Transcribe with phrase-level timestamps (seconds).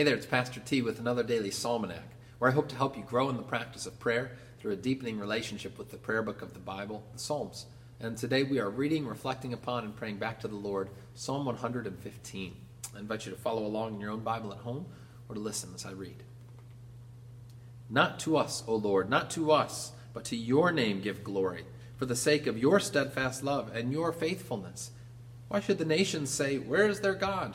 [0.00, 3.02] Hey there, it's Pastor T with another daily Psalmanac, where I hope to help you
[3.02, 6.54] grow in the practice of prayer through a deepening relationship with the prayer book of
[6.54, 7.66] the Bible, the Psalms.
[8.00, 12.56] And today we are reading, reflecting upon, and praying back to the Lord, Psalm 115.
[12.96, 14.86] I invite you to follow along in your own Bible at home
[15.28, 16.22] or to listen as I read.
[17.90, 21.66] Not to us, O Lord, not to us, but to your name give glory,
[21.98, 24.92] for the sake of your steadfast love and your faithfulness.
[25.48, 27.54] Why should the nations say, Where is their God?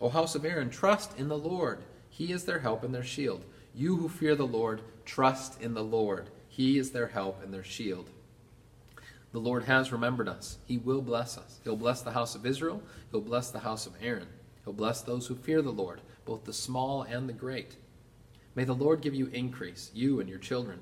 [0.00, 1.80] O house of Aaron, trust in the Lord.
[2.08, 3.44] He is their help and their shield.
[3.74, 6.30] You who fear the Lord, trust in the Lord.
[6.48, 8.10] He is their help and their shield.
[9.32, 10.58] The Lord has remembered us.
[10.66, 11.60] He will bless us.
[11.62, 12.82] He'll bless the house of Israel.
[13.10, 14.26] He'll bless the house of Aaron.
[14.64, 17.76] He'll bless those who fear the Lord, both the small and the great.
[18.54, 20.80] May the Lord give you increase, you and your children.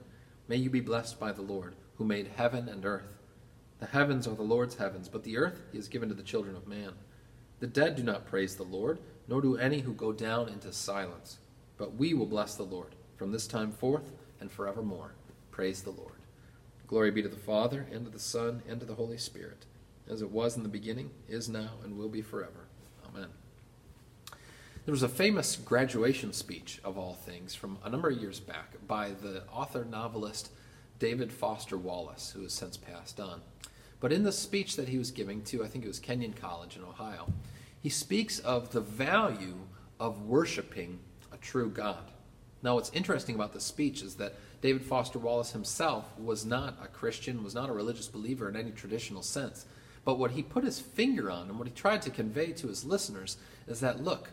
[0.48, 3.18] May you be blessed by the Lord, who made heaven and earth.
[3.80, 6.56] The heavens are the Lord's heavens, but the earth he has given to the children
[6.56, 6.92] of man.
[7.60, 11.38] The dead do not praise the Lord, nor do any who go down into silence.
[11.76, 15.12] But we will bless the Lord from this time forth and forevermore.
[15.50, 16.12] Praise the Lord.
[16.86, 19.66] Glory be to the Father, and to the Son, and to the Holy Spirit,
[20.08, 22.66] as it was in the beginning, is now, and will be forever.
[23.06, 23.28] Amen.
[24.84, 28.76] There was a famous graduation speech, of all things, from a number of years back
[28.86, 30.50] by the author novelist
[30.98, 33.42] David Foster Wallace, who has since passed on.
[34.00, 36.76] But in the speech that he was giving to, I think it was Kenyon College
[36.76, 37.32] in Ohio,
[37.80, 39.56] he speaks of the value
[39.98, 41.00] of worshiping
[41.32, 42.10] a true God.
[42.62, 46.88] Now, what's interesting about the speech is that David Foster Wallace himself was not a
[46.88, 49.64] Christian, was not a religious believer in any traditional sense.
[50.04, 52.84] But what he put his finger on and what he tried to convey to his
[52.84, 54.30] listeners is that look,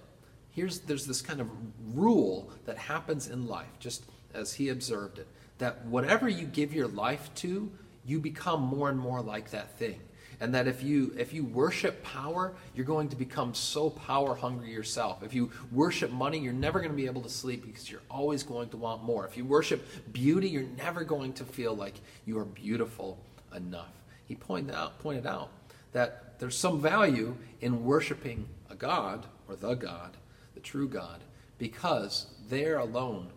[0.52, 1.50] here's there's this kind of
[1.94, 5.28] rule that happens in life, just as he observed it,
[5.58, 7.72] that whatever you give your life to,
[8.06, 10.00] you become more and more like that thing.
[10.40, 14.72] And that if you if you worship power you're going to become so power hungry
[14.72, 15.24] yourself.
[15.24, 18.44] If you worship money you're never going to be able to sleep because you're always
[18.44, 19.26] going to want more.
[19.26, 21.96] If you worship beauty you're never going to feel like
[22.26, 23.18] you are beautiful
[23.56, 23.94] enough.
[24.26, 25.50] He pointed out pointed out
[25.94, 30.18] that there's some value in worshiping a god or the god
[30.54, 31.22] the true god
[31.58, 33.30] because there alone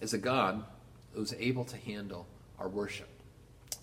[0.00, 0.62] is a god
[1.12, 2.26] who's able to handle
[2.58, 3.08] our worship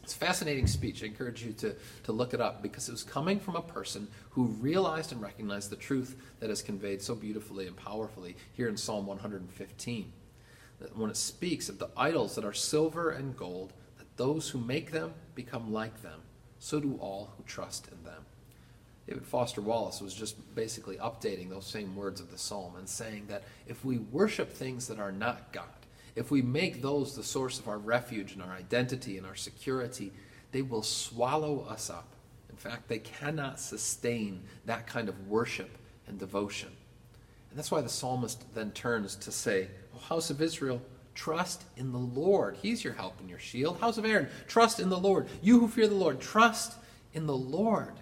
[0.03, 1.01] it's a fascinating speech.
[1.01, 4.09] I encourage you to, to look it up because it was coming from a person
[4.31, 8.75] who realized and recognized the truth that is conveyed so beautifully and powerfully here in
[8.75, 10.11] Psalm 115.
[10.81, 14.59] That when it speaks of the idols that are silver and gold, that those who
[14.59, 16.19] make them become like them,
[16.59, 18.25] so do all who trust in them.
[19.07, 23.27] David Foster Wallace was just basically updating those same words of the psalm and saying
[23.27, 25.65] that if we worship things that are not God,
[26.15, 30.11] if we make those the source of our refuge and our identity and our security,
[30.51, 32.13] they will swallow us up.
[32.49, 36.69] In fact, they cannot sustain that kind of worship and devotion.
[37.49, 40.81] And that's why the psalmist then turns to say, oh, House of Israel,
[41.15, 42.57] trust in the Lord.
[42.61, 43.79] He's your help and your shield.
[43.79, 45.27] House of Aaron, trust in the Lord.
[45.41, 46.75] You who fear the Lord, trust
[47.13, 47.93] in the Lord.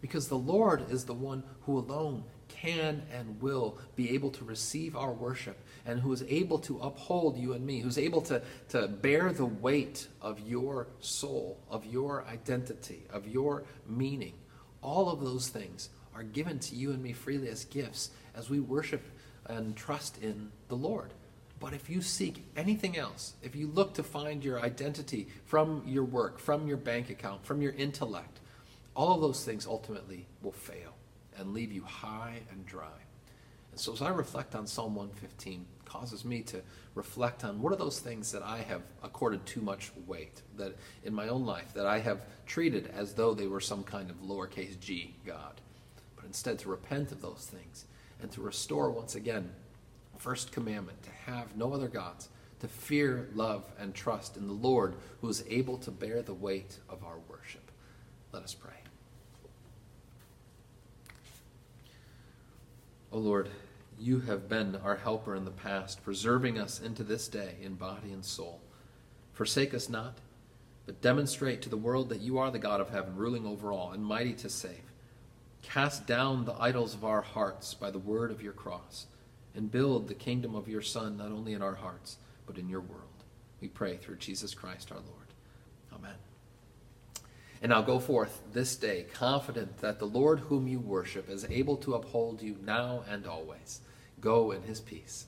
[0.00, 2.24] Because the Lord is the one who alone
[2.62, 7.36] can and will be able to receive our worship and who is able to uphold
[7.36, 12.24] you and me, who's able to, to bear the weight of your soul, of your
[12.30, 14.34] identity, of your meaning.
[14.80, 18.60] All of those things are given to you and me freely as gifts as we
[18.60, 19.02] worship
[19.46, 21.10] and trust in the Lord.
[21.58, 26.04] But if you seek anything else, if you look to find your identity from your
[26.04, 28.38] work, from your bank account, from your intellect,
[28.94, 30.94] all of those things ultimately will fail
[31.38, 33.00] and leave you high and dry.
[33.70, 36.60] And so as I reflect on Psalm 115, causes me to
[36.94, 41.14] reflect on what are those things that I have accorded too much weight, that in
[41.14, 44.78] my own life, that I have treated as though they were some kind of lowercase
[44.80, 45.60] g God.
[46.16, 47.86] But instead to repent of those things
[48.20, 49.50] and to restore once again
[50.22, 52.28] first commandment to have no other gods,
[52.60, 56.78] to fear, love, and trust in the Lord who is able to bear the weight
[56.88, 57.72] of our worship.
[58.30, 58.70] Let us pray.
[63.12, 63.50] O Lord,
[63.98, 68.10] you have been our helper in the past, preserving us into this day in body
[68.10, 68.58] and soul.
[69.34, 70.16] Forsake us not,
[70.86, 73.92] but demonstrate to the world that you are the God of heaven, ruling over all
[73.92, 74.94] and mighty to save.
[75.60, 79.04] Cast down the idols of our hearts by the word of your cross,
[79.54, 82.16] and build the kingdom of your Son not only in our hearts,
[82.46, 83.02] but in your world.
[83.60, 85.21] We pray through Jesus Christ our Lord.
[87.62, 91.76] And now go forth this day, confident that the Lord whom you worship is able
[91.78, 93.80] to uphold you now and always.
[94.20, 95.26] Go in his peace.